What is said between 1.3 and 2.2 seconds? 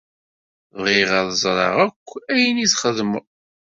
ẓṛeɣ akk